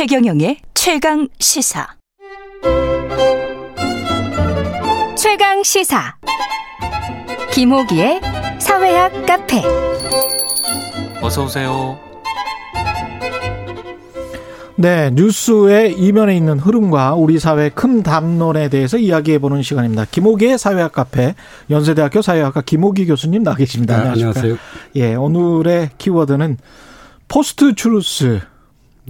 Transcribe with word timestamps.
최경영의 0.00 0.56
최강 0.72 1.28
시사. 1.38 1.86
최강 5.14 5.62
시사. 5.62 6.16
김호기의 7.52 8.22
사회학 8.58 9.26
카페. 9.26 9.62
어서 11.20 11.44
오세요. 11.44 11.98
네, 14.76 15.10
뉴스의 15.10 15.98
이면에 15.98 16.34
있는 16.34 16.58
흐름과 16.58 17.16
우리 17.16 17.38
사회 17.38 17.68
큰 17.68 18.02
담론에 18.02 18.70
대해서 18.70 18.96
이야기해보는 18.96 19.62
시간입니다. 19.62 20.06
김호기의 20.10 20.56
사회학 20.56 20.92
카페, 20.92 21.34
연세대학교 21.68 22.22
사회학과 22.22 22.62
김호기 22.62 23.04
교수님 23.04 23.42
나와 23.42 23.54
계십니다. 23.54 24.02
네, 24.02 24.08
안녕하세요. 24.08 24.56
예, 24.96 25.14
오늘의 25.14 25.90
키워드는 25.98 26.56
post 27.28 27.74
truth. 27.74 28.40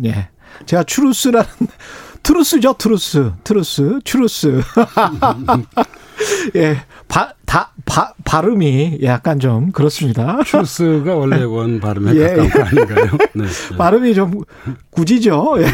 예. 0.05 0.31
제가 0.67 0.85
추루스라는 0.85 1.49
트루스죠, 2.23 2.75
트루스. 2.75 3.33
트루스, 3.45 4.01
추루스. 4.05 4.61
예. 6.57 6.83
바, 7.09 7.33
다, 7.47 7.73
바, 7.87 8.13
발음이 8.25 8.99
약간 9.03 9.41
좀 9.41 9.73
그렇습니다. 9.73 10.39
추루스가 10.45 11.15
원래 11.15 11.43
원 11.45 11.81
발음에 11.81 12.15
예, 12.15 12.29
가까운 12.29 12.51
거 12.51 12.63
아닌가요? 12.63 13.19
네, 13.33 13.45
네. 13.45 13.77
발음이 13.77 14.15
좀 14.15 14.43
굳이죠. 14.91 15.57
예. 15.61 15.67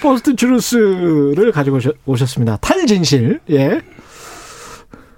post 0.00 0.34
truth를 0.36 1.52
가지고 1.52 1.78
오셨 2.06 2.28
습니다. 2.28 2.56
탈진실. 2.60 3.40
예. 3.50 3.82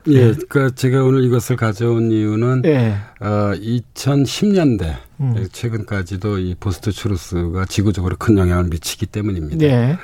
예, 0.08 0.34
그러니까 0.48 0.70
제가 0.74 1.04
오늘 1.04 1.24
이것을 1.24 1.56
가져온 1.56 2.10
이유는 2.10 2.62
예. 2.66 2.96
어, 3.20 3.52
2010년대 3.54 4.96
음. 5.20 5.48
최근까지도 5.52 6.38
이 6.38 6.54
post 6.58 6.92
truth가 6.92 7.64
지구적으로 7.66 8.16
큰 8.18 8.38
영향을 8.38 8.64
미치기 8.64 9.06
때문입니다. 9.06 9.64
예. 9.66 9.98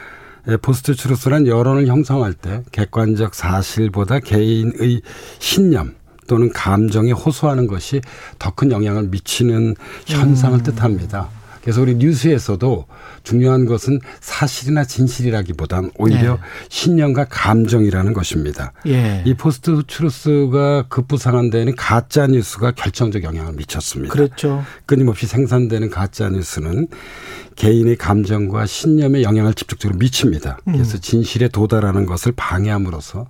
예, 0.48 0.56
post 0.58 0.94
truth란 0.94 1.46
여론을 1.46 1.86
형성할 1.86 2.34
때 2.34 2.62
객관적 2.72 3.34
사실보다 3.34 4.20
개인의 4.20 5.00
신념 5.38 5.94
또는 6.26 6.50
감정에 6.52 7.12
호소하는 7.12 7.66
것이 7.66 8.00
더 8.38 8.50
큰 8.50 8.70
영향을 8.70 9.04
미치는 9.04 9.74
현상을 10.06 10.58
음. 10.58 10.62
뜻합니다. 10.62 11.28
그래서 11.64 11.80
우리 11.80 11.94
뉴스에서도 11.94 12.86
중요한 13.22 13.64
것은 13.64 13.98
사실이나 14.20 14.84
진실이라기보단 14.84 15.92
오히려 15.96 16.34
네. 16.34 16.40
신념과 16.68 17.24
감정이라는 17.30 18.12
것입니다. 18.12 18.72
예. 18.86 19.22
이 19.24 19.32
post 19.32 19.82
truth가 19.86 20.84
급부상한 20.88 21.48
데에는 21.48 21.74
가짜 21.74 22.26
뉴스가 22.26 22.72
결정적 22.72 23.24
영향을 23.24 23.54
미쳤습니다. 23.54 24.12
그렇죠. 24.12 24.62
끊임없이 24.84 25.26
생산되는 25.26 25.88
가짜 25.88 26.28
뉴스는 26.28 26.88
개인의 27.56 27.96
감정과 27.96 28.66
신념에 28.66 29.22
영향을 29.22 29.54
직접적으로 29.54 29.98
미칩니다. 29.98 30.58
그래서 30.64 30.98
음. 30.98 31.00
진실에 31.00 31.48
도달하는 31.48 32.04
것을 32.04 32.32
방해함으로써 32.36 33.26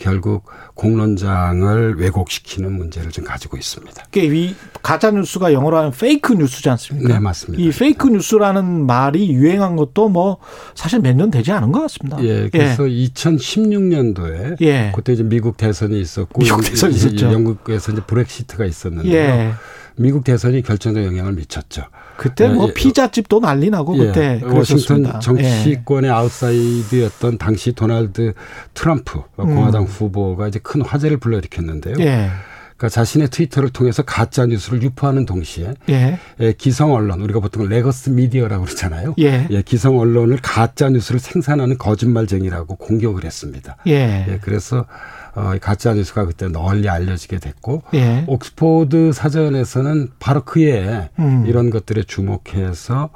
결국 0.00 0.44
공론장을 0.74 1.96
왜곡시키는 1.98 2.72
문제를 2.72 3.10
좀 3.10 3.24
가지고 3.24 3.56
있습니다. 3.56 4.04
이 4.16 4.54
가짜 4.82 5.10
뉴스가 5.10 5.52
영어로 5.52 5.76
하면 5.78 5.92
페이크 5.92 6.32
뉴스지 6.34 6.68
않습니까? 6.70 7.08
네, 7.14 7.18
맞습니다. 7.18 7.62
이 7.62 7.70
페이크 7.70 8.08
뉴스라는 8.08 8.86
말이 8.86 9.32
유행한 9.32 9.76
것도 9.76 10.08
뭐 10.08 10.38
사실 10.74 11.00
몇 11.00 11.14
년 11.14 11.30
되지 11.30 11.52
않은 11.52 11.70
것 11.70 11.80
같습니다. 11.82 12.22
예, 12.24 12.48
그래서 12.50 12.90
예. 12.90 13.06
2016년도에 13.06 14.60
예. 14.62 14.92
그때 14.94 15.12
이제 15.12 15.22
미국 15.22 15.56
대선이 15.56 16.00
있었고 16.00 16.40
미국 16.40 16.62
대선이 16.62 16.94
있었죠. 16.94 17.32
영국에서 17.32 17.92
이제 17.92 18.00
브렉시트가 18.06 18.64
있었는데요. 18.64 19.14
예. 19.14 19.52
미국 19.96 20.24
대선이 20.24 20.62
결정적 20.62 21.04
영향을 21.04 21.34
미쳤죠. 21.34 21.84
그때 22.16 22.48
뭐 22.48 22.66
예, 22.66 22.68
예. 22.68 22.74
피자집도 22.74 23.40
난리 23.40 23.70
나고 23.70 23.96
예. 23.98 24.06
그때 24.06 24.40
워싱턴 24.44 25.20
정치권의 25.20 26.08
예. 26.08 26.14
아웃사이더였던 26.14 27.38
당시 27.38 27.72
도널드 27.72 28.34
트럼프 28.74 29.18
음. 29.40 29.46
공화당 29.46 29.84
후보가 29.84 30.48
이제 30.48 30.58
큰 30.62 30.82
화제를 30.82 31.18
불러일으켰는데요. 31.18 31.96
예. 32.00 32.30
그러니까 32.76 32.88
자신의 32.88 33.28
트위터를 33.28 33.70
통해서 33.70 34.02
가짜 34.02 34.46
뉴스를 34.46 34.82
유포하는 34.82 35.26
동시에 35.26 35.74
예. 35.88 36.18
예, 36.40 36.52
기성 36.52 36.92
언론 36.92 37.20
우리가 37.20 37.40
보통 37.40 37.68
legacy 37.68 38.10
media라고 38.10 38.64
그러잖아요. 38.64 39.14
예. 39.20 39.46
예. 39.48 39.62
기성 39.62 39.98
언론을 39.98 40.38
가짜 40.42 40.90
뉴스를 40.90 41.20
생산하는 41.20 41.78
거짓말쟁이라고 41.78 42.76
공격을 42.76 43.24
했습니다. 43.24 43.76
예. 43.86 44.26
예 44.28 44.38
그래서 44.42 44.86
어, 45.34 45.54
가짜 45.60 45.94
뉴스가 45.94 46.26
그때 46.26 46.48
널리 46.48 46.88
알려지게 46.88 47.38
됐고 47.38 47.82
예. 47.94 48.24
옥스포드 48.26 49.12
사전에서는 49.12 50.10
바로 50.18 50.44
그에 50.44 51.10
음. 51.18 51.44
이런 51.46 51.70
것들에 51.70 52.04
주목해서 52.04 53.10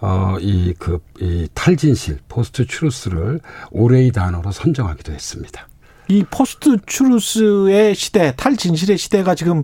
어, 0.00 0.36
이, 0.40 0.74
그, 0.78 0.98
이 1.18 1.48
탈진실, 1.54 2.18
post 2.28 2.66
truth를 2.66 3.40
올해의 3.70 4.12
단어로 4.12 4.52
선정하기도 4.52 5.12
했습니다. 5.12 5.66
이 6.08 6.24
post 6.30 6.76
truth의 6.84 7.94
시대, 7.94 8.34
탈진실의 8.36 8.98
시대가 8.98 9.34
지금 9.34 9.62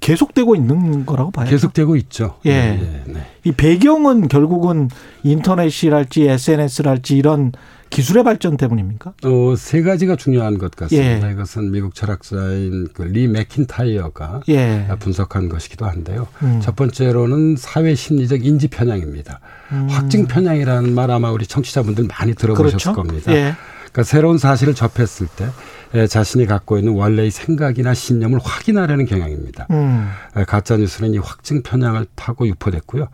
계속되고 0.00 0.54
있는 0.54 1.06
거라고 1.06 1.30
봐요. 1.30 1.48
계속되고 1.48 1.96
있죠. 1.96 2.36
예. 2.44 2.52
네, 2.52 3.02
네. 3.06 3.26
이 3.44 3.52
배경은 3.52 4.28
결국은 4.28 4.90
인터넷이랄지 5.22 6.28
SNS랄지 6.28 7.16
이런 7.16 7.52
기술의 7.90 8.22
발전 8.24 8.56
때문입니까? 8.56 9.12
어, 9.24 9.54
세 9.56 9.82
가지가 9.82 10.16
중요한 10.16 10.58
것 10.58 10.70
같습니다. 10.72 11.28
예. 11.28 11.32
이것은 11.32 11.70
미국 11.70 11.94
철학자인 11.94 12.88
그 12.92 13.02
리 13.02 13.26
맥킨타이어가 13.28 14.42
예. 14.48 14.86
분석한 14.98 15.48
것이기도 15.48 15.86
한데요. 15.86 16.28
음. 16.42 16.60
첫 16.62 16.76
번째로는 16.76 17.56
사회 17.56 17.94
심리적 17.94 18.44
인지 18.44 18.68
편향입니다. 18.68 19.40
음. 19.72 19.86
확증 19.88 20.26
편향이라는 20.26 20.94
말 20.94 21.10
아마 21.10 21.30
우리 21.30 21.46
청취자분들 21.46 22.04
많이 22.08 22.34
들어보셨을 22.34 22.78
그렇죠? 22.78 22.92
겁니다. 22.92 23.32
예. 23.32 23.54
그러니까 23.78 24.02
새로운 24.02 24.36
사실을 24.38 24.74
접했을 24.74 25.26
때 25.26 26.06
자신이 26.06 26.44
갖고 26.44 26.76
있는 26.76 26.92
원래의 26.92 27.30
생각이나 27.30 27.94
신념을 27.94 28.38
확인하려는 28.42 29.06
경향입니다. 29.06 29.66
음. 29.70 30.10
가짜 30.46 30.76
뉴스는 30.76 31.14
이 31.14 31.18
확증 31.18 31.62
편향을 31.62 32.06
타고 32.14 32.46
유포됐고요. 32.46 33.08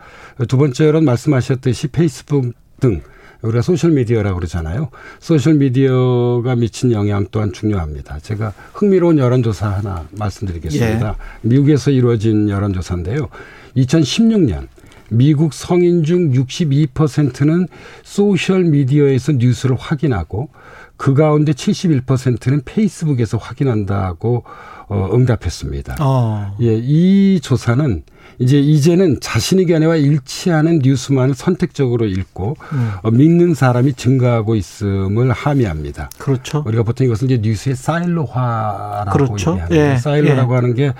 두 0.49 0.59
번째로는 0.59 1.05
말씀하셨듯이 1.05 1.89
페이스북 1.89 2.53
등 2.81 3.03
우리가 3.45 3.63
소셜미디어라고 3.63 4.37
그러잖아요. 4.37 4.89
소셜미디어가 5.21 6.57
미친 6.57 6.93
영향 6.93 7.27
또한 7.31 7.53
중요합니다. 7.53 8.19
제가 8.21 8.53
흥미로운 8.73 9.19
여론조사 9.19 9.69
하나 9.69 10.07
말씀드리겠습니다. 10.13 11.09
예. 11.09 11.49
미국에서 11.49 11.91
이루어진 11.91 12.49
여론조사인데요. 12.49 13.29
2016년 13.77 14.69
미국 15.11 15.53
성인 15.53 16.05
중 16.05 16.33
62%는 16.33 17.69
소셜미디어에서 18.03 19.33
뉴스를 19.33 19.77
확인하고 19.79 20.49
그 20.97 21.15
가운데 21.15 21.53
71%는 21.53 22.63
페이스북에서 22.65 23.37
확인한다고 23.37 24.45
어, 24.89 25.11
응답했습니다. 25.13 25.97
어. 26.01 26.57
예, 26.61 26.79
이 26.81 27.41
조사는 27.43 28.05
이제 28.39 28.59
이제는 28.59 29.21
자신의 29.21 29.67
견해와 29.67 29.97
일치하는 29.97 30.81
뉴스만을 30.83 31.35
선택적으로 31.35 32.07
읽고 32.07 32.57
음. 32.73 32.93
어, 33.03 33.11
믿는 33.11 33.55
사람이 33.55 33.95
증가하고 33.95 34.55
있음을 34.57 35.33
함의합니다. 35.33 36.11
그렇죠. 36.19 36.63
우리가 36.67 36.83
보통 36.83 37.07
이것을 37.07 37.31
이제 37.31 37.49
뉴스의 37.49 37.77
사일로화라고 37.77 39.11
그렇죠. 39.13 39.53
얘기하는 39.53 39.77
예. 39.77 39.97
사일로라고 39.97 40.53
예. 40.53 40.57
하는 40.57 40.75
게 40.75 40.93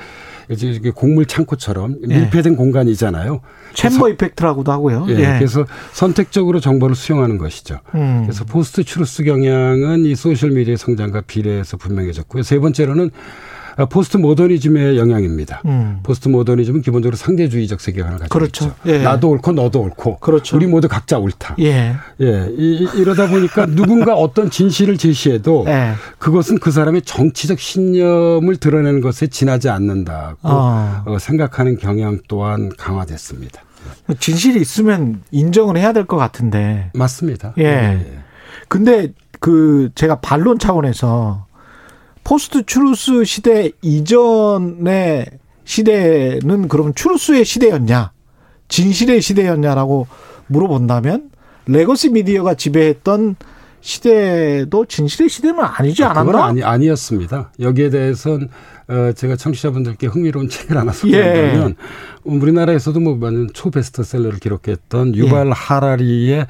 이제 0.51 0.79
곡물 0.95 1.27
창고처럼 1.27 1.97
예. 2.09 2.19
밀폐된 2.19 2.57
공간이잖아요. 2.57 3.41
chamber 3.75 4.11
effect라고도 4.11 4.71
하고요. 4.73 5.07
예. 5.09 5.15
예. 5.15 5.25
그래서 5.39 5.65
선택적으로 5.93 6.61
정보를 6.61 6.95
수용하는 6.95 7.39
것이죠. 7.39 7.81
음. 7.95 8.23
그래서 8.23 8.45
post 8.45 8.85
truth 8.85 9.25
경향은 9.25 10.05
이 10.05 10.15
소셜 10.15 10.51
미디어의 10.51 10.77
성장과 10.77 11.23
비례해서 11.23 11.77
분명해졌고요. 11.77 12.43
세 12.43 12.59
번째로는 12.59 13.07
아, 13.07 13.11
포스트 13.91 14.17
모더니즘의 14.17 14.97
영향입니다. 14.97 15.63
음. 15.67 15.99
포스트 16.03 16.29
모더니즘은 16.29 16.83
기본적으로 16.83 17.17
상대주의적 17.17 17.81
세계관을 17.81 18.19
가지고 18.19 18.39
그렇죠. 18.39 18.65
있죠. 18.67 18.77
예. 18.87 18.99
나도 19.03 19.31
옳고 19.31 19.53
너도 19.53 19.81
옳고 19.83 20.19
그렇죠. 20.19 20.57
우리 20.57 20.67
모두 20.67 20.89
각자 20.89 21.19
옳다. 21.19 21.57
예. 21.61 21.95
예. 22.21 22.49
이, 22.57 22.89
이러다 22.95 23.29
보니까 23.29 23.67
누군가 23.75 24.15
어떤 24.15 24.51
진실을 24.51 24.97
제시해도 24.99 25.65
예. 25.69 25.93
그것은 26.19 26.59
그 26.59 26.71
사람의 26.71 27.03
정치적 27.03 27.59
신념을 27.59 28.57
드러내는 28.59 29.01
것에 29.01 29.27
지나지 29.27 29.69
않는다고 29.69 30.39
어. 30.43 31.03
어, 31.07 31.19
생각하는 31.19 31.77
경향 31.79 32.19
또한 32.29 32.71
강화됐습니다. 32.77 33.61
진실이 34.19 34.61
있으면 34.61 35.23
인정을 35.31 35.77
해야 35.77 35.93
될 35.93 36.05
것 36.07 36.17
같은데. 36.17 36.91
맞습니다. 36.95 37.55
예. 37.59 37.65
예. 37.65 38.19
근데 38.69 39.13
그 39.41 39.91
제가 39.95 40.21
반론 40.21 40.59
차원에서 40.59 41.44
post 42.25 42.65
truth 42.65 43.25
시대 43.25 43.71
이전의 43.83 45.27
시대는 45.65 46.69
그럼 46.69 46.95
추루스의 46.95 47.45
시대였냐, 47.45 48.13
진실의 48.69 49.21
시대였냐라고 49.21 50.07
물어본다면 50.47 51.31
legacy 51.67 52.11
media가 52.11 52.55
지배했던 52.55 53.37
시대도 53.85 54.87
진실의 54.87 55.29
시대는 55.29 55.63
아니지 55.63 56.05
아, 56.05 56.11
않았나? 56.13 56.47
아니, 56.47 56.63
아니었습니다. 56.63 57.53
여기에 57.61 57.91
대해서는 57.91 58.49
어, 58.89 59.13
제가 59.15 59.37
청취자분들께 59.37 60.07
흥미로운 60.07 60.49
책을 60.49 60.79
하나 60.79 60.91
소개하면 60.91 61.71
예. 61.71 61.75
우리나라에서도 62.25 62.99
뭐 63.01 63.17
많은 63.17 63.51
초베스트셀러를 63.53 64.39
기록했던 64.39 65.15
유발 65.17 65.49
예. 65.49 65.53
하라리의 65.55 66.47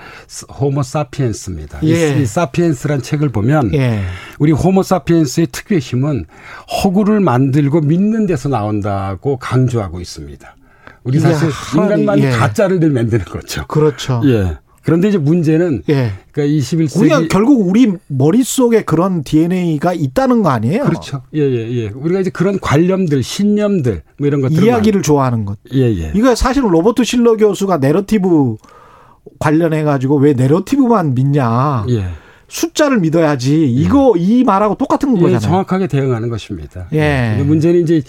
호모 0.61 0.85
사피엔스입니다. 0.85 1.81
예. 1.83 2.21
이, 2.21 2.25
사피엔스란 2.25 3.03
책을 3.03 3.31
보면 3.31 3.75
예. 3.75 4.05
우리 4.39 4.53
호모 4.53 4.85
사피엔스의 4.85 5.49
특유의 5.51 5.81
힘은 5.81 6.27
허구를 6.85 7.19
만들고 7.19 7.81
믿는 7.81 8.27
데서 8.27 8.49
나온다고 8.49 9.39
강조하고 9.39 10.01
있습니다. 10.01 10.57
우리 11.03 11.19
사실 11.19 11.51
인간만 11.75 12.21
예. 12.21 12.31
가짜를 12.31 12.79
늘 12.79 12.91
만드는 12.91 13.25
거죠. 13.25 13.67
그렇죠. 13.67 14.23
예. 14.25 14.59
그런데 14.85 15.09
이제 15.09 15.19
문제는 15.19 15.83
예. 15.89 16.13
그러니까 16.31 16.57
21세기 16.57 17.01
우리가 17.01 17.23
결국 17.31 17.67
우리 17.67 17.93
머릿속에 18.07 18.83
그런 18.83 19.25
DNA가 19.25 19.95
있다는 19.95 20.43
거 20.43 20.51
아니에요? 20.51 20.85
그렇죠. 20.85 21.23
예, 21.35 21.41
예, 21.41 21.71
예. 21.71 21.89
우리가 21.89 22.21
이제 22.21 22.31
그런 22.31 22.61
관념들, 22.61 23.23
신념들 23.23 24.03
뭐 24.19 24.29
이런 24.29 24.43
것들 24.43 24.63
이야기를 24.63 25.01
좋아하는 25.01 25.47
것. 25.47 25.59
예, 25.73 25.81
예. 25.81 26.13
이거 26.15 26.35
사실은 26.35 26.69
로버트 26.69 27.03
실러 27.05 27.37
교수가 27.37 27.79
내러티브 27.79 28.57
관련해 29.39 29.85
가지고 29.85 30.17
왜 30.17 30.35
내러티브만 30.35 31.15
믿냐? 31.15 31.87
예. 31.89 32.05
숫자를 32.49 33.01
믿어야지. 33.01 33.65
이거 33.71 34.13
예. 34.19 34.21
이 34.21 34.45
말하고 34.45 34.75
똑같은 34.75 35.17
예, 35.17 35.21
거잖아요. 35.21 35.41
정확하게 35.41 35.87
대응하는 35.87 36.29
것입니다. 36.29 36.89
예. 36.93 37.43
문제는 37.43 37.83
이제 37.83 38.03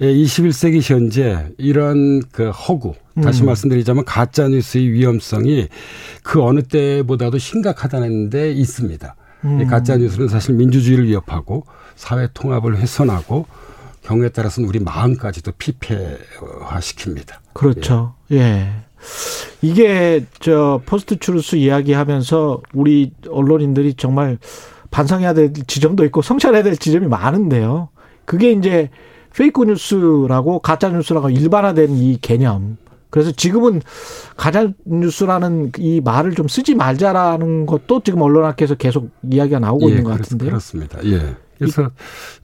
21세기 0.00 0.80
현재 0.82 1.46
이런 1.58 2.22
그 2.30 2.50
허구 2.50 2.94
다시 3.22 3.42
음. 3.42 3.46
말씀드리자면 3.46 4.04
가짜 4.04 4.48
뉴스의 4.48 4.92
위험성이 4.92 5.68
그 6.22 6.42
어느 6.42 6.62
때보다도 6.62 7.38
심각하다는 7.38 8.30
데 8.30 8.52
있습니다. 8.52 9.16
음. 9.44 9.66
가짜 9.66 9.96
뉴스는 9.96 10.28
사실 10.28 10.54
민주주의를 10.54 11.06
위협하고 11.06 11.64
사회 11.96 12.28
통합을 12.32 12.78
훼손하고 12.78 13.46
경우에 14.02 14.28
따라서는 14.30 14.68
우리 14.68 14.78
마음까지도 14.78 15.52
피폐화시킵니다. 15.52 17.34
그렇죠. 17.52 18.14
예. 18.30 18.36
예. 18.38 18.68
이게 19.62 20.24
저 20.40 20.80
post 20.86 21.18
truth 21.18 21.56
이야기하면서 21.56 22.62
우리 22.74 23.12
언론인들이 23.28 23.94
정말 23.94 24.38
반성해야 24.90 25.34
될 25.34 25.52
지점도 25.52 26.04
있고 26.06 26.22
성찰해야 26.22 26.62
될 26.62 26.76
지점이 26.76 27.06
많은데요. 27.06 27.88
그게 28.24 28.52
이제 28.52 28.90
fake 29.38 29.62
news라고 29.62 30.58
가짜 30.58 30.88
뉴스라고 30.88 31.30
일반화된 31.30 31.94
이 31.96 32.18
개념. 32.20 32.76
그래서 33.08 33.30
지금은 33.30 33.80
가짜 34.36 34.68
뉴스라는 34.84 35.70
이 35.78 36.00
말을 36.00 36.34
좀 36.34 36.48
쓰지 36.48 36.74
말자라는 36.74 37.66
것도 37.66 38.02
지금 38.04 38.20
언론학계에서 38.20 38.74
계속 38.74 39.10
이야기가 39.22 39.60
나오고 39.60 39.86
예, 39.86 39.90
있는 39.90 40.02
것 40.04 40.18
같은데요. 40.18 40.50
그렇습니다. 40.50 40.98
예. 41.04 41.36
그래서 41.56 41.90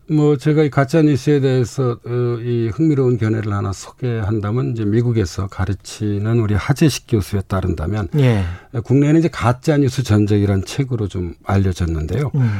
뭐 0.08 0.37
제가 0.37 0.62
이 0.62 0.70
가짜 0.70 1.02
뉴스에 1.02 1.41
대해서 1.41 1.99
어, 2.06 2.38
이 2.41 2.70
흥미로운 2.73 3.19
견해를 3.19 3.52
하나 3.52 3.73
소개한다면 3.73 4.70
이제 4.73 4.85
미국에서 4.85 5.49
가르치는 5.49 6.38
우리 6.38 6.55
하재식 6.55 7.06
교수에 7.08 7.41
따른다면 7.49 8.06
예. 8.19 8.44
국내에는 8.85 9.19
이제 9.19 9.29
가짜 9.29 9.76
뉴스 9.76 10.05
전쟁이라는 10.05 10.64
책으로 10.64 11.08
좀 11.08 11.35
알려졌는데요. 11.44 12.31
음. 12.37 12.50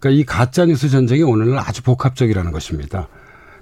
그러니까 0.00 0.10
이 0.10 0.24
가짜 0.24 0.66
뉴스 0.66 0.88
전쟁이 0.88 1.22
오늘날 1.22 1.60
아주 1.60 1.82
복합적이라는 1.84 2.50
것입니다. 2.50 3.06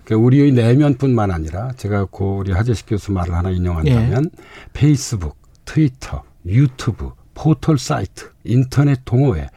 그러니까 0.05 0.25
우리의 0.27 0.53
내면뿐만 0.53 1.31
아니라 1.31 1.73
제가 1.77 2.07
고 2.07 2.39
우리 2.39 2.53
하재식 2.53 2.87
교수 2.89 3.13
말을 3.13 3.35
하나 3.35 3.51
인용한다면 3.51 4.31
예. 4.37 4.43
페이스북, 4.73 5.37
트위터, 5.65 6.23
유튜브, 6.47 7.13
포털 7.35 7.79
사이트, 7.79 8.31
인터넷 8.45 9.05
동호회, 9.05 9.49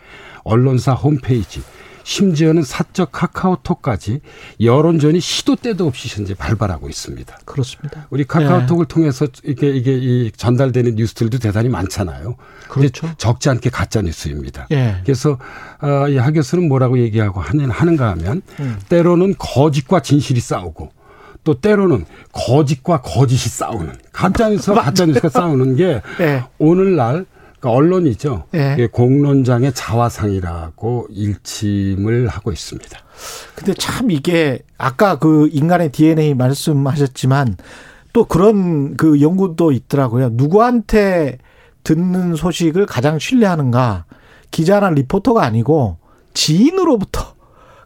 언론사 0.44 0.94
홈페이지, 0.94 1.62
심지어는 2.06 2.62
사적 2.62 3.12
카카오톡까지 3.12 4.22
여론전이 4.62 5.20
시도 5.20 5.56
때도 5.56 5.88
없이 5.88 6.08
현재 6.08 6.36
발발하고 6.36 6.88
있습니다. 6.88 7.40
그렇습니다. 7.46 8.06
우리 8.12 8.24
카카오톡을 8.24 8.86
네. 8.86 8.94
통해서 8.94 9.26
이게 9.44 9.72
이게 9.72 9.94
이 9.94 10.32
전달되는 10.32 10.96
뉴스들도 10.96 11.40
대단히 11.40 11.68
많잖아요. 11.68 12.36
그렇죠. 12.70 13.12
적지 13.18 13.50
않게 13.50 13.72
가짜 13.72 14.04
뉴스입니다. 14.04 14.68
네. 14.70 15.02
그래서 15.04 15.40
어, 15.82 16.08
이하 16.08 16.30
교수는 16.30 16.68
뭐라고 16.68 17.00
얘기하고 17.00 17.42
하는 17.42 17.72
하는가 17.72 18.12
하면 18.12 18.44
음. 18.60 18.80
때로는 18.88 19.34
거짓과 19.40 20.02
진실이 20.02 20.40
싸우고 20.40 20.92
또 21.44 21.60
때로는 21.60 22.06
거짓과 22.32 23.02
거짓이 23.02 23.50
싸우는 23.50 23.94
가짜 24.12 24.50
뉴스와 24.50 24.84
가짜 24.86 25.08
뉴스가 25.08 25.30
싸우는 25.30 25.76
게 25.76 26.04
네. 26.20 26.44
오늘날 26.60 27.26
그러니까 27.66 27.72
언론이죠. 27.72 28.44
네. 28.52 28.88
공론장의 28.92 29.74
자화상이라고 29.74 31.08
일침을 31.10 32.28
하고 32.28 32.52
있습니다. 32.52 33.00
근데 33.56 33.74
참 33.74 34.12
이게 34.12 34.60
아까 34.78 35.18
그 35.18 35.50
인간의 35.52 35.92
DNA 35.92 36.36
말씀하셨지만 36.36 37.58
또 38.14 38.26
그런 38.26 38.96
그 38.96 39.20
연구도 39.20 39.72
있더라고요. 39.72 40.30
누구한테 40.34 41.40
듣는 41.84 42.36
소식을 42.36 42.86
가장 42.86 43.18
신뢰하는가? 43.18 44.06
기자나 44.52 44.92
리포터가 44.92 45.44
아니고 45.44 45.98
지인으로부터 46.34 47.34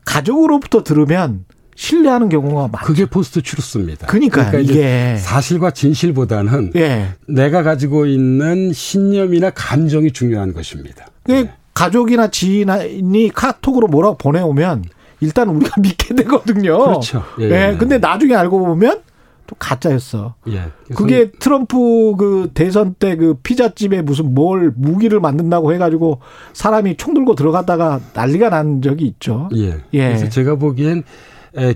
가족으로부터 0.05 0.83
들으면 0.83 1.45
신뢰하는 1.79 2.27
경우가 2.27 2.67
많죠. 2.73 2.85
그게 2.85 3.05
포스트 3.05 3.41
추루스입니다. 3.41 4.07
그러니까, 4.07 4.49
그러니까 4.49 4.59
이게 4.73 5.15
사실과 5.15 5.71
진실보다는 5.71 6.73
예. 6.75 7.11
내가 7.25 7.63
가지고 7.63 8.05
있는 8.05 8.73
신념이나 8.73 9.51
감정이 9.51 10.11
중요한 10.11 10.53
것입니다. 10.53 11.05
그 11.23 11.33
예. 11.33 11.53
가족이나 11.73 12.27
지인이 12.27 13.31
카톡으로 13.33 13.87
뭐라고 13.87 14.17
보내오면 14.17 14.83
일단 15.21 15.47
우리가 15.47 15.79
믿게 15.79 16.15
되거든요. 16.15 16.77
그렇죠. 16.83 17.23
예. 17.39 17.45
예. 17.45 17.77
근데 17.79 17.97
나중에 17.97 18.35
알고 18.35 18.59
보면 18.59 18.99
또 19.47 19.55
가짜였어. 19.57 20.35
예. 20.49 20.65
그게 20.93 21.31
트럼프 21.31 21.77
그 22.17 22.51
대선 22.53 22.93
때 22.93 23.15
그 23.15 23.35
피자집에 23.41 24.01
무슨 24.01 24.33
뭘 24.35 24.73
무기를 24.75 25.21
만든다고 25.21 25.73
해가지고 25.73 26.19
사람이 26.51 26.97
총 26.97 27.13
들고 27.13 27.35
들어갔다가 27.35 28.01
난리가 28.13 28.49
난 28.49 28.81
적이 28.81 29.05
있죠. 29.05 29.49
예. 29.55 29.77
예. 29.93 30.07
그래서 30.09 30.27
제가 30.27 30.55
보기엔 30.57 31.03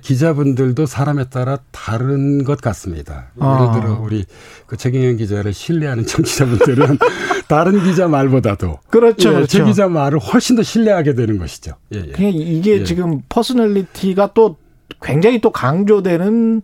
기자분들도 0.02 0.86
사람에 0.86 1.25
따라 1.25 1.58
다른 1.72 2.44
것 2.44 2.62
같습니다. 2.62 3.31
아. 3.40 3.70
예를 3.72 3.81
들어 3.81 4.00
우리 4.02 4.25
그 4.66 4.78
최경영 4.78 5.18
기자를 5.18 5.54
신뢰하는 5.54 6.06
청취자분들은 6.06 6.98
다른 7.48 7.84
기자 7.84 8.08
말보다도 8.08 8.80
그렇죠, 8.90 9.30
예, 9.30 9.34
그렇죠. 9.34 9.48
제 9.48 9.64
기자 9.64 9.88
말을 9.88 10.20
훨씬 10.20 10.56
더 10.56 10.63
신뢰하게 10.63 11.15
되는 11.15 11.38
것이죠. 11.38 11.74
예, 11.94 12.03
예. 12.20 12.30
이게 12.30 12.80
예. 12.80 12.84
지금 12.84 13.22
personality가 13.30 14.32
또 14.34 14.58
굉장히 15.01 15.42
또 15.42 15.51
강조되는 15.51 16.62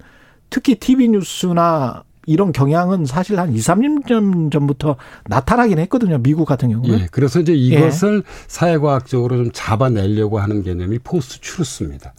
특히 0.49 0.75
TV 0.75 1.09
뉴스나 1.09 2.03
이런 2.29 2.51
경향은 2.51 3.05
사실 3.05 3.39
한 3.39 3.55
2, 3.55 3.57
3년 3.57 4.51
전부터 4.51 4.97
나타나긴 5.25 5.79
했거든요. 5.79 6.19
미국 6.19 6.45
같은 6.45 6.69
경우는. 6.69 6.99
예, 6.99 7.07
그래서 7.09 7.39
이제 7.39 7.53
이것을 7.53 8.17
예. 8.17 8.31
사회과학적으로 8.47 9.37
좀 9.37 9.49
잡아내려고 9.51 10.37
하는 10.39 10.61
개념이 10.61 10.99
post 10.99 11.41
truth입니다. 11.41 12.13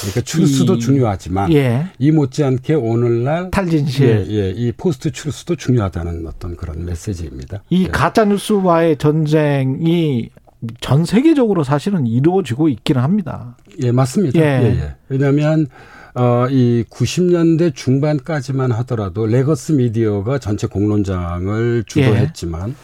그러니까 0.00 0.20
추루스도 0.20 0.74
이, 0.74 0.78
중요하지만 0.80 1.50
예. 1.54 1.86
이 1.98 2.10
못지않게 2.10 2.74
오늘날 2.74 3.50
탈진실, 3.50 4.26
예, 4.28 4.34
예, 4.34 4.50
이 4.50 4.70
post 4.72 5.10
truth도 5.10 5.56
중요하다는 5.56 6.26
어떤 6.26 6.56
그런 6.56 6.84
메시지입니다. 6.84 7.62
이 7.70 7.84
예. 7.84 7.88
가짜 7.88 8.26
뉴스와의 8.26 8.98
전쟁이 8.98 10.28
전 10.80 11.06
세계적으로 11.06 11.64
사실은 11.64 12.06
이루어지고 12.06 12.68
있기는 12.68 13.00
합니다. 13.00 13.56
예, 13.82 13.92
맞습니다. 13.92 14.38
예, 14.38 14.44
예. 14.44 14.66
예. 14.78 14.94
왜냐하면 15.08 15.68
어, 16.14 16.46
이 16.48 16.84
90년대 16.90 17.74
중반까지만 17.74 18.70
하더라도 18.72 19.26
legacy 19.26 19.72
미디어가 19.72 20.38
전체 20.38 20.66
공론장을 20.66 21.84
주도했지만 21.86 22.70
예. 22.70 22.74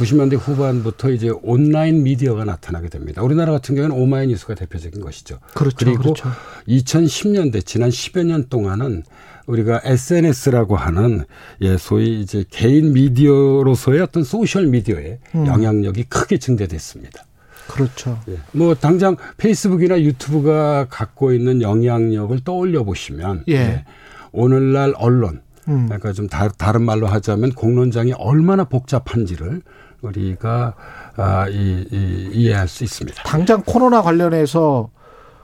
90년대 0.00 0.38
후반부터 0.38 1.10
이제 1.10 1.30
온라인 1.42 2.02
미디어가 2.02 2.44
나타나게 2.44 2.88
됩니다. 2.88 3.22
우리나라 3.22 3.52
같은 3.52 3.74
경우는 3.74 3.94
오마이뉴스가 3.94 4.54
대표적인 4.54 5.02
것이죠. 5.02 5.40
그렇죠. 5.54 5.76
그리고 5.76 6.02
그렇죠. 6.14 6.30
2010년대 6.66 7.66
지난 7.66 7.90
10여 7.90 8.24
년 8.24 8.48
동안은 8.48 9.02
우리가 9.46 9.82
SNS라고 9.84 10.76
하는 10.76 11.24
예 11.60 11.76
소위 11.76 12.20
이제 12.20 12.44
개인 12.48 12.94
미디어로서의 12.94 14.00
어떤 14.00 14.22
소셜 14.24 14.68
미디어의 14.68 15.18
음. 15.34 15.46
영향력이 15.46 16.04
크게 16.04 16.38
증대됐습니다. 16.38 17.24
그렇죠. 17.70 18.18
예. 18.28 18.38
뭐 18.52 18.74
당장 18.74 19.16
페이스북이나 19.36 20.00
유튜브가 20.00 20.86
갖고 20.90 21.32
있는 21.32 21.62
영향력을 21.62 22.38
떠올려 22.44 22.84
보시면 22.84 23.44
예. 23.48 23.54
예. 23.54 23.84
오늘날 24.32 24.92
언론 24.96 25.42
음. 25.68 25.86
그러니까 25.86 26.12
좀 26.12 26.28
다, 26.28 26.48
다른 26.48 26.82
말로 26.82 27.06
하자면 27.06 27.52
공론장이 27.52 28.12
얼마나 28.18 28.64
복잡한지를 28.64 29.62
우리가 30.02 30.74
아, 31.16 31.48
이, 31.48 31.86
이, 31.90 32.30
이해할 32.32 32.66
수 32.68 32.84
있습니다. 32.84 33.22
당장 33.22 33.62
코로나 33.64 34.02
관련해서 34.02 34.90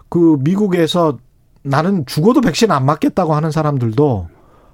그 0.08 0.38
미국에서 0.40 1.18
나는 1.62 2.06
죽어도 2.06 2.40
백신 2.40 2.70
안 2.70 2.86
맞겠다고 2.86 3.34
하는 3.34 3.50
사람들도 3.50 4.28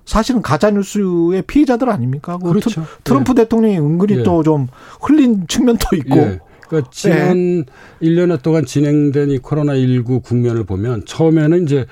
사실은 0.04 0.42
가짜 0.42 0.71
뉴스의 0.71 1.42
피해자들 1.42 1.88
아닙니까? 1.90 2.38
그 2.38 2.49
그렇죠. 2.49 2.85
트 3.04 3.12
럼프 3.12 3.32
예. 3.32 3.42
대통령이 3.42 3.78
은근히 3.78 4.18
예. 4.18 4.23
또좀 4.23 4.68
흘린 5.00 5.47
측면도 5.49 5.97
있고. 5.97 6.16
예. 6.16 6.40
그러니까 6.72 6.90
지난 6.90 7.58
네. 7.58 7.64
1년여 8.00 8.42
동안 8.42 8.64
진행된 8.64 9.30
이 9.30 9.38
코로나19 9.38 10.22
국면을 10.22 10.64
보면 10.64 11.04
처음에는 11.04 11.64
이제 11.64 11.84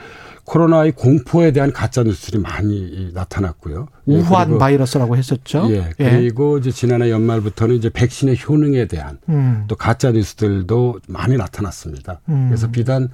코로나의 0.44 0.92
공포에 0.92 1.52
대한 1.52 1.70
가짜 1.70 2.02
뉴스들이 2.02 2.38
많이 2.42 3.10
나타났고요. 3.12 3.87
예, 4.08 4.16
우한 4.16 4.58
바이러스라고 4.58 5.16
했었죠. 5.16 5.68
예. 5.70 5.90
예. 6.00 6.10
그리고 6.10 6.56
예. 6.56 6.60
이제 6.60 6.70
지난해 6.72 7.10
연말부터는 7.10 7.76
이제 7.76 7.90
백신의 7.90 8.38
효능에 8.49 8.87
대한 8.87 9.18
음. 9.28 9.64
또 9.68 9.76
가짜 9.76 10.10
뉴스들도 10.10 11.00
많이 11.06 11.37
나타났습니다. 11.37 12.20
음. 12.30 12.46
그래서 12.49 12.68
비단 12.70 13.10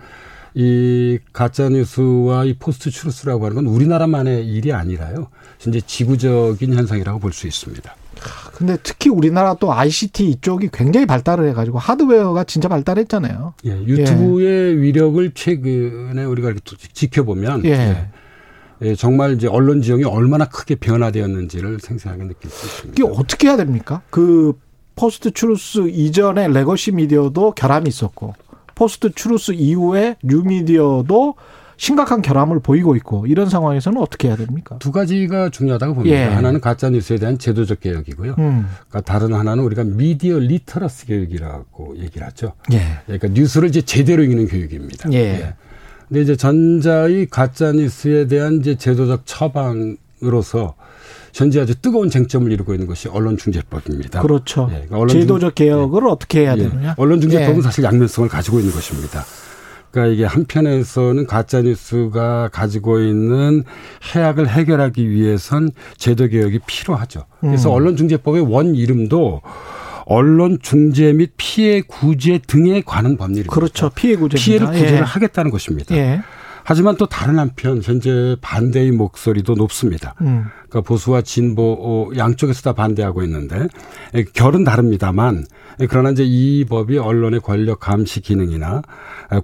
이 0.54 1.18
가짜 1.34 1.68
뉴스와 1.68 2.44
이 2.44 2.54
post 2.54 2.90
truth라고 2.90 3.44
하는 3.44 3.56
건 3.56 3.66
우리나라만의 3.66 4.46
일이 4.46 4.72
아니라요. 4.72 5.28
이제 5.66 5.80
지구적인 5.80 6.72
현상이라고 6.72 7.18
볼 7.18 7.32
수 7.32 7.46
있습니다. 7.46 7.94
근데 8.54 8.76
특히 8.82 9.10
우리나라 9.10 9.54
또 9.54 9.72
ICT 9.72 10.28
이쪽이 10.30 10.70
굉장히 10.72 11.06
발달을 11.06 11.48
해가지고 11.50 11.78
하드웨어가 11.78 12.44
진짜 12.44 12.68
발달했잖아요. 12.68 13.54
예, 13.66 13.70
유튜브의 13.70 14.76
예. 14.76 14.80
위력을 14.80 15.30
최근에 15.34 16.24
우리가 16.24 16.54
지켜보면 16.92 17.64
예. 17.66 18.08
예. 18.82 18.94
정말 18.94 19.34
이제 19.34 19.46
언론 19.46 19.82
지형이 19.82 20.04
얼마나 20.04 20.46
크게 20.46 20.76
변화되었는지를 20.76 21.80
생생하게 21.80 22.24
느낄 22.24 22.50
수 22.50 22.66
있습니다. 22.66 22.94
이게 23.02 23.18
어떻게 23.18 23.48
해야 23.48 23.56
됩니까? 23.56 24.02
그 24.10 24.58
포스트 24.94 25.30
추루스 25.30 25.88
이전에 25.88 26.48
legacy 26.48 26.92
미디어도 26.92 27.52
결함이 27.52 27.88
있었고 27.88 28.34
post 28.74 29.12
truth 29.12 29.52
이후에 29.52 30.16
뉴미디어도 30.22 31.34
심각한 31.76 32.22
결함을 32.22 32.60
보이고 32.60 32.96
있고 32.96 33.26
이런 33.26 33.48
상황에서는 33.48 34.00
어떻게 34.00 34.28
해야 34.28 34.36
됩니까? 34.36 34.76
두 34.78 34.92
가지가 34.92 35.50
중요하다고 35.50 35.94
봅니다. 35.94 36.16
예. 36.16 36.24
하나는 36.24 36.60
가짜 36.60 36.88
뉴스에 36.88 37.18
대한 37.18 37.38
제도적 37.38 37.80
개혁이고요. 37.80 38.34
음. 38.38 38.66
그러니까 38.88 39.00
다른 39.02 39.34
하나는 39.34 39.62
우리가 39.64 39.84
미디어 39.84 40.38
literacy 40.38 41.06
교육이라고 41.06 41.98
얘기를 41.98 42.26
하죠. 42.26 42.52
예. 42.72 42.80
그러니까 43.04 43.28
뉴스를 43.28 43.68
이제 43.68 43.82
제대로 43.82 44.22
읽는 44.22 44.48
교육입니다. 44.48 45.12
예. 45.12 45.18
예. 45.18 45.54
근데 46.08 46.22
이제 46.22 46.36
전자의 46.36 47.26
가짜 47.26 47.72
뉴스에 47.72 48.26
대한 48.26 48.60
이제 48.60 48.76
제도적 48.76 49.22
처방으로서 49.26 50.74
현재 51.34 51.60
아주 51.60 51.74
뜨거운 51.74 52.08
쟁점을 52.08 52.50
이루고 52.50 52.72
있는 52.72 52.86
것이 52.86 53.08
언론중재법입니다. 53.08 54.22
그렇죠. 54.22 54.68
예, 54.70 54.74
그러니까 54.74 54.96
언론 54.96 55.08
제도적 55.08 55.54
개혁을 55.54 56.04
예. 56.04 56.08
어떻게 56.08 56.40
해야 56.40 56.54
예. 56.56 56.62
되느냐? 56.62 56.94
언론중재법은 56.96 57.58
예. 57.58 57.62
사실 57.62 57.84
양면성을 57.84 58.28
가지고 58.30 58.60
있는 58.60 58.72
것입니다. 58.72 59.24
그러니까 59.96 60.06
이게 60.12 60.24
한편에서는 60.26 61.26
가짜 61.26 61.62
뉴스가 61.62 62.50
가지고 62.52 63.00
있는 63.00 63.64
해악을 64.14 64.46
해결하기 64.46 65.08
위해선 65.08 65.70
제도 65.96 66.28
개혁이 66.28 66.60
필요하죠. 66.66 67.24
그래서 67.40 67.70
음. 67.70 67.74
언론중재법의 67.76 68.42
원 68.42 68.74
이름도 68.74 69.40
언론 70.04 70.58
중재 70.60 71.14
및 71.14 71.32
피해 71.38 71.80
구제 71.80 72.38
등에 72.46 72.82
관한 72.84 73.16
법률입니다. 73.16 73.54
그렇죠. 73.54 73.88
피해 73.90 74.16
구제 74.16 74.36
피해를 74.36 74.66
구제를 74.66 74.98
예. 74.98 75.00
하겠다는 75.00 75.50
것입니다. 75.50 75.96
예. 75.96 76.20
하지만 76.68 76.96
또 76.96 77.06
다른 77.06 77.38
한편 77.38 77.80
현재 77.80 78.34
반대의 78.40 78.90
목소리도 78.90 79.54
높습니다. 79.54 80.16
음. 80.20 80.46
그러니까 80.68 80.80
보수와 80.80 81.22
진보 81.22 81.76
어, 81.80 82.10
양쪽에서 82.16 82.60
다 82.62 82.72
반대하고 82.72 83.22
있는데 83.22 83.68
결은 84.32 84.64
다릅니다만 84.64 85.46
그러나 85.88 86.10
이제 86.10 86.24
이 86.26 86.64
법이 86.64 86.98
언론의 86.98 87.38
권력 87.38 87.78
감시 87.78 88.20
기능이나 88.20 88.82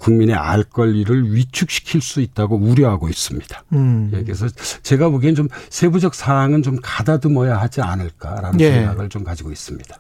국민의 0.00 0.34
알 0.34 0.64
권리를 0.64 1.32
위축시킬 1.32 2.00
수 2.00 2.20
있다고 2.20 2.56
우려하고 2.56 3.08
있습니다. 3.08 3.64
음. 3.74 4.10
예, 4.14 4.24
그래서 4.24 4.48
제가 4.82 5.08
보기엔 5.10 5.36
좀 5.36 5.46
세부적 5.68 6.16
사항은 6.16 6.64
좀 6.64 6.76
가다듬어야 6.82 7.56
하지 7.56 7.82
않을까라는 7.82 8.60
예. 8.60 8.72
생각을 8.72 9.08
좀 9.10 9.22
가지고 9.22 9.52
있습니다. 9.52 9.96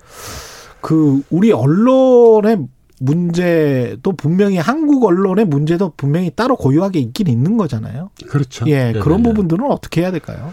그 0.80 1.22
우리 1.30 1.52
언론의 1.52 2.66
문제도 3.02 4.12
분명히 4.12 4.58
한국 4.58 5.04
언론의 5.04 5.46
문제도 5.46 5.92
분명히 5.96 6.30
따로 6.34 6.56
고유하게 6.56 7.00
있긴 7.00 7.26
있는 7.26 7.56
거잖아요. 7.56 8.10
그렇죠. 8.28 8.64
예, 8.68 8.84
네네. 8.84 9.00
그런 9.00 9.22
부분들은 9.22 9.64
어떻게 9.70 10.02
해야 10.02 10.10
될까요? 10.10 10.52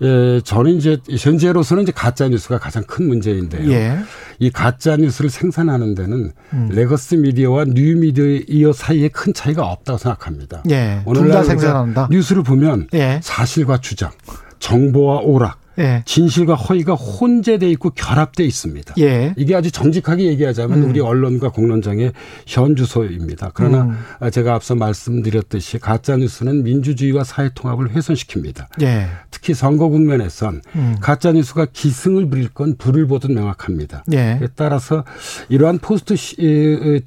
예, 0.00 0.40
저는 0.44 0.76
이제 0.76 0.98
현재로서는 1.10 1.82
이제 1.82 1.92
가짜 1.92 2.28
뉴스가 2.28 2.58
가장 2.58 2.84
큰 2.84 3.08
문제인데요. 3.08 3.68
예. 3.72 3.96
이 4.38 4.48
가짜 4.50 4.96
뉴스를 4.96 5.28
생산하는 5.28 5.96
데는 5.96 6.30
음. 6.52 6.68
legacy 6.70 7.16
미디어와 7.16 7.64
뉴 7.64 7.96
미디어 7.96 8.72
사이에 8.72 9.08
큰 9.08 9.34
차이가 9.34 9.66
없다고 9.66 9.98
생각합니다. 9.98 10.62
예. 10.70 11.02
오늘날 11.04 11.44
생산한다. 11.44 12.08
뉴스를 12.12 12.44
보면 12.44 12.86
예. 12.94 13.18
사실과 13.24 13.78
주장, 13.78 14.12
정보와 14.60 15.18
오락, 15.22 15.58
예. 15.78 16.02
진실과 16.04 16.54
허위가 16.54 16.94
혼재돼 16.94 17.70
있고 17.70 17.90
결합돼 17.90 18.44
있습니다. 18.44 18.94
예. 18.98 19.34
이게 19.36 19.54
아주 19.54 19.70
정직하게 19.70 20.24
얘기하자면 20.24 20.82
음. 20.82 20.90
우리 20.90 21.00
언론과 21.00 21.50
공론장의 21.50 22.12
현 22.46 22.76
주소입니다. 22.76 23.52
그러나 23.54 23.82
음. 23.82 24.30
제가 24.30 24.54
앞서 24.54 24.74
말씀드렸듯이 24.74 25.78
가짜 25.78 26.16
뉴스는 26.16 26.64
민주주의와 26.64 27.24
사회 27.24 27.50
통합을 27.54 27.90
훼손시킵니다. 27.90 28.66
예. 28.82 29.06
특히 29.30 29.54
선거 29.54 29.88
국면에선 29.88 30.62
음. 30.74 30.96
가짜 31.00 31.32
뉴스가 31.32 31.66
기승을 31.72 32.28
부릴 32.28 32.48
건 32.48 32.76
불을 32.76 33.06
보듯 33.06 33.30
명확합니다. 33.30 34.04
예. 34.12 34.40
따라서 34.56 35.04
이러한 35.48 35.78
post 35.78 36.16
시, 36.16 36.36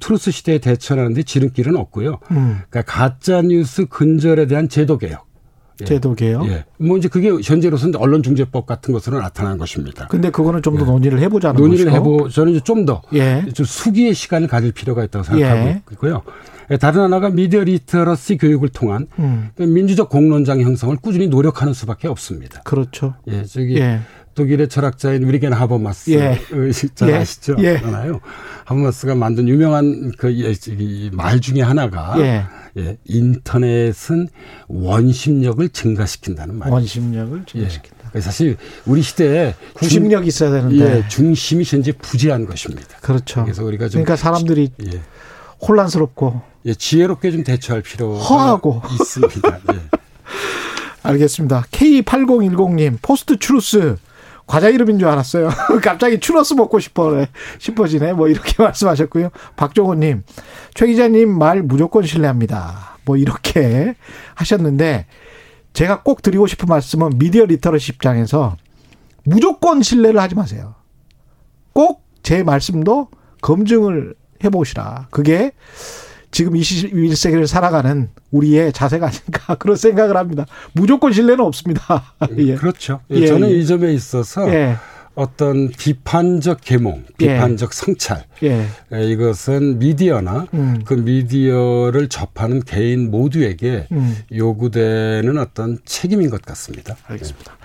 truth 0.00 0.30
시대에 0.30 0.58
대처하는데 0.58 1.22
지름길은 1.22 1.76
없고요. 1.76 2.18
음. 2.30 2.60
그러니까 2.70 2.82
가짜 2.82 3.42
뉴스 3.42 3.86
근절에 3.86 4.46
대한 4.46 4.68
제도 4.68 4.98
개혁 4.98 5.26
예. 5.26 5.31
제도 5.84 6.14
개혁. 6.14 6.46
예. 6.48 6.64
뭐 6.78 6.96
이제 6.96 7.08
그게 7.08 7.30
현재로서는 7.30 7.96
언론중재법 7.96 8.66
같은 8.66 8.92
것으로 8.92 9.20
나타난 9.20 9.58
것입니다. 9.58 10.06
근데 10.08 10.30
그거는 10.30 10.62
좀더 10.62 10.82
예. 10.82 10.86
논의를 10.86 11.20
해보자는 11.20 11.60
논의를 11.60 11.86
것이고. 11.86 12.14
해보. 12.14 12.28
저는 12.28 12.52
이제 12.52 12.60
좀더 12.64 13.02
예. 13.14 13.44
좀 13.54 13.66
숙의의 13.66 14.14
시간을 14.14 14.48
가질 14.48 14.72
필요가 14.72 15.04
있다고 15.04 15.24
생각하고 15.24 15.68
예. 15.68 15.82
있고요. 15.92 16.22
예, 16.70 16.76
다른 16.76 17.02
하나가 17.02 17.28
미디어 17.28 17.64
literacy 17.64 18.38
교육을 18.38 18.68
통한 18.70 19.06
음. 19.18 19.50
민주적 19.56 20.08
공론장 20.08 20.60
형성을 20.60 20.96
꾸준히 20.96 21.28
노력하는 21.28 21.74
수밖에 21.74 22.08
없습니다. 22.08 22.62
그렇죠. 22.62 23.14
예, 23.28 23.44
저기 23.44 23.76
예. 23.76 24.00
독일의 24.34 24.68
철학자인 24.68 25.26
위리겐 25.26 25.52
하버마스 25.52 26.10
예. 26.10 26.38
잘 26.94 27.10
예. 27.10 27.14
아시죠? 27.16 27.56
예. 27.58 27.80
잖아요. 27.80 28.20
하버마스가 28.64 29.14
만든 29.14 29.48
유명한 29.48 30.12
그말 30.16 31.40
중에 31.40 31.62
하나가 31.62 32.14
예. 32.18 32.44
예, 32.78 32.96
인터넷은 33.04 34.28
원심력을 34.68 35.68
증가시킨다는 35.68 36.58
말이에요. 36.58 36.74
원심력을 36.74 37.44
증가시킨다. 37.46 38.10
예. 38.14 38.20
사실 38.20 38.56
우리 38.86 39.02
시대에 39.02 39.54
구심력이 39.74 40.28
있어야 40.28 40.50
되는데 40.50 40.98
예, 40.98 41.08
중심이 41.08 41.64
현재 41.66 41.92
부재한 41.92 42.46
것입니다. 42.46 42.98
그렇죠. 43.00 43.42
그래서 43.44 43.64
우리가 43.64 43.88
좀 43.88 44.02
그러니까 44.02 44.16
사람들이 44.16 44.70
예. 44.86 45.00
혼란스럽고 45.66 46.42
예, 46.66 46.74
지혜롭게 46.74 47.30
좀 47.30 47.44
대처할 47.44 47.82
필요가 47.82 48.18
허하고 48.18 48.82
있습니다. 49.00 49.58
예. 49.74 49.80
알겠습니다. 51.02 51.64
K8010님 51.72 52.98
post 53.02 53.38
truth 53.38 53.96
과자 54.46 54.68
이름인 54.68 54.98
줄 54.98 55.08
알았어요. 55.08 55.50
갑자기 55.82 56.20
추러스 56.20 56.54
먹고 56.54 56.78
싶어 56.78 57.26
싶어지네. 57.58 58.12
뭐 58.12 58.28
이렇게 58.28 58.54
말씀하셨고요. 58.62 59.30
박종호님, 59.56 60.22
최 60.74 60.86
기자님 60.86 61.30
말 61.36 61.62
무조건 61.62 62.04
신뢰합니다. 62.04 62.98
뭐 63.04 63.16
이렇게 63.16 63.94
하셨는데 64.34 65.06
제가 65.72 66.02
꼭 66.02 66.22
드리고 66.22 66.46
싶은 66.46 66.66
말씀은 66.68 67.18
미디어 67.18 67.44
literacy 67.46 67.92
입장에서 67.92 68.56
무조건 69.24 69.82
신뢰를 69.82 70.20
하지 70.20 70.34
마세요. 70.34 70.74
꼭 71.72 72.02
제 72.22 72.42
말씀도 72.42 73.08
검증을 73.40 74.14
해보시라. 74.44 75.08
그게 75.10 75.52
지금 76.32 76.54
21세기를 76.54 77.46
살아가는 77.46 78.08
우리의 78.32 78.72
자세가 78.72 79.06
아닌가 79.06 79.54
그런 79.60 79.76
생각을 79.76 80.16
합니다. 80.16 80.46
무조건 80.72 81.12
신뢰는 81.12 81.44
없습니다. 81.44 82.14
예. 82.38 82.56
그렇죠. 82.56 83.00
예, 83.12 83.16
예, 83.20 83.26
저는 83.26 83.50
예. 83.50 83.54
이 83.54 83.66
점에 83.66 83.92
있어서 83.92 84.52
예. 84.52 84.76
어떤 85.14 85.68
비판적 85.68 86.60
계몽, 86.62 87.04
비판적 87.18 87.70
예. 87.70 87.76
성찰 87.76 88.24
예. 88.42 88.66
이것은 88.92 89.78
미디어나 89.78 90.46
음. 90.54 90.82
그 90.84 90.94
미디어를 90.94 92.08
접하는 92.08 92.60
개인 92.62 93.10
모두에게 93.10 93.86
음. 93.92 94.16
요구되는 94.34 95.36
어떤 95.38 95.78
책임인 95.84 96.30
것 96.30 96.42
같습니다. 96.42 96.96
알겠습니다. 97.06 97.56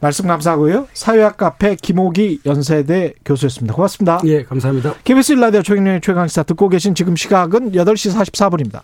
말씀 0.00 0.26
감사하고요. 0.26 0.88
사회학 0.92 1.36
카페 1.36 1.76
김호기 1.76 2.40
연세대 2.46 3.14
교수였습니다. 3.24 3.74
고맙습니다. 3.74 4.20
예, 4.24 4.44
감사합니다. 4.44 4.94
KBS 5.04 5.32
라디오 5.32 5.62
최경련의 5.62 6.00
최강시사 6.00 6.42
듣고 6.44 6.68
계신 6.68 6.94
지금 6.94 7.16
시각은 7.16 7.72
8시 7.72 8.14
44분입니다. 8.14 8.80